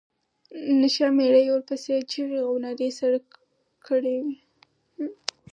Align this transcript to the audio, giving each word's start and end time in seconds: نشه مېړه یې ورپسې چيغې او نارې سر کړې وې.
نشه 0.79 1.07
مېړه 1.17 1.39
یې 1.45 1.51
ورپسې 1.53 1.95
چيغې 2.11 2.39
او 2.47 2.53
نارې 2.63 2.89
سر 2.99 3.13
کړې 3.87 4.15
وې. 4.23 4.35